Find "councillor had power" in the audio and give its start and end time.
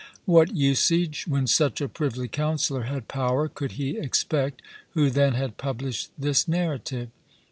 2.27-3.47